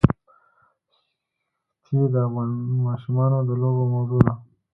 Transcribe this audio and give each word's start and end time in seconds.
ښتې 1.83 2.01
د 2.13 2.15
افغان 2.27 2.49
ماشومانو 2.87 3.37
د 3.47 3.49
لوبو 3.61 3.83
موضوع 3.93 4.21
ده. 4.25 4.33